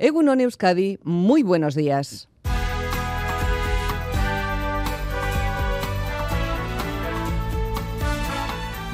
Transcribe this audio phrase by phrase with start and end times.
[0.00, 2.28] Egunon Euskadi, muy buenos días.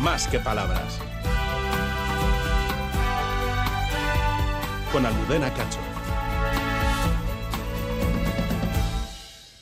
[0.00, 0.98] Más que palabras.
[4.92, 5.80] Con Almudena Cacho.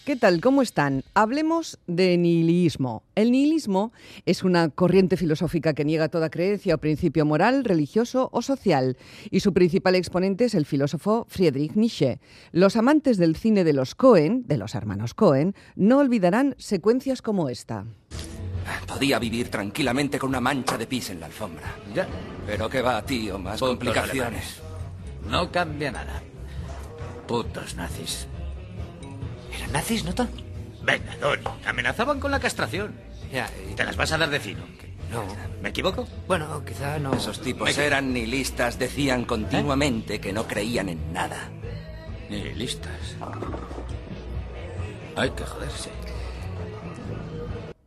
[0.05, 0.41] ¿Qué tal?
[0.41, 1.05] ¿Cómo están?
[1.15, 3.05] Hablemos de nihilismo.
[3.15, 3.93] El nihilismo
[4.27, 8.97] es una corriente filosófica que niega toda creencia o principio moral, religioso o social,
[9.31, 12.19] y su principal exponente es el filósofo Friedrich Nietzsche.
[12.51, 17.49] Los amantes del cine de los Cohen, de los hermanos Cohen, no olvidarán secuencias como
[17.49, 17.85] esta.
[18.89, 21.77] Podía vivir tranquilamente con una mancha de pis en la alfombra.
[21.95, 22.09] Ya.
[22.45, 24.59] Pero qué va, tío, más Putos complicaciones.
[24.59, 25.31] alemanes.
[25.31, 26.23] No cambia nada.
[27.29, 28.27] Putos nazis.
[29.73, 30.29] ¿Eran nazis, no, Tom?
[30.83, 31.43] Venga, Donny.
[31.67, 32.93] Amenazaban con la castración.
[33.33, 34.61] Ya, y- ¿Te las vas a dar de fino?
[35.11, 35.25] no.
[35.63, 36.07] ¿Me equivoco?
[36.27, 37.15] Bueno, quizá no.
[37.15, 41.49] Esos tipos Me- eran nihilistas, decían continuamente que no creían en nada.
[42.29, 43.17] Ni listas.
[45.17, 45.91] Hay que joderse.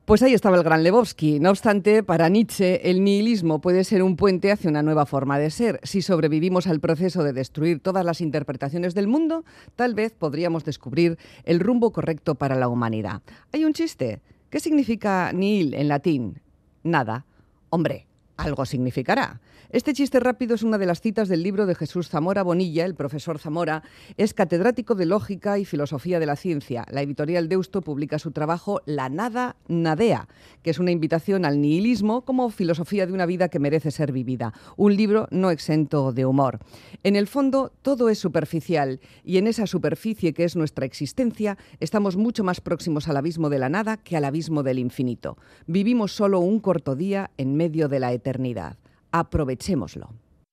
[0.05, 1.39] Pues ahí estaba el gran Lebowski.
[1.39, 5.49] No obstante, para Nietzsche, el nihilismo puede ser un puente hacia una nueva forma de
[5.49, 5.79] ser.
[5.81, 9.45] Si sobrevivimos al proceso de destruir todas las interpretaciones del mundo,
[9.75, 13.23] tal vez podríamos descubrir el rumbo correcto para la humanidad.
[13.51, 14.21] Hay un chiste.
[14.51, 16.39] ¿Qué significa nihil en latín?
[16.83, 17.25] Nada.
[17.71, 18.05] Hombre,
[18.37, 19.39] algo significará.
[19.71, 22.95] Este chiste rápido es una de las citas del libro de Jesús Zamora Bonilla, el
[22.95, 23.83] profesor Zamora,
[24.15, 26.85] es catedrático de Lógica y Filosofía de la Ciencia.
[26.91, 30.27] La editorial Deusto publica su trabajo La Nada Nadea,
[30.61, 34.53] que es una invitación al nihilismo como filosofía de una vida que merece ser vivida.
[34.77, 36.59] Un libro no exento de humor.
[37.03, 42.17] En el fondo, todo es superficial y en esa superficie que es nuestra existencia, estamos
[42.17, 45.37] mucho más próximos al abismo de la nada que al abismo del infinito.
[45.67, 48.77] Vivimos solo un corto día en medio de la eternidad.
[49.11, 50.09] Aprovechémoslo.